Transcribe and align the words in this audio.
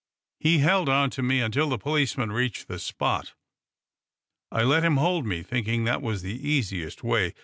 He 0.39 0.57
held 0.57 0.89
on 0.89 1.11
to 1.11 1.21
me 1.21 1.41
until 1.41 1.69
the 1.69 1.77
policeman 1.77 2.31
reached 2.31 2.67
the 2.67 2.79
spot. 2.79 3.33
I 4.51 4.63
let 4.63 4.83
him 4.83 4.97
hold 4.97 5.27
me, 5.27 5.43
thinking 5.43 5.83
that 5.83 6.01
the 6.01 6.39
easiest 6.49 7.03
way. 7.03 7.35